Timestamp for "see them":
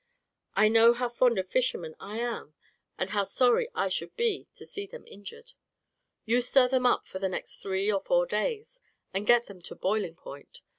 4.65-5.03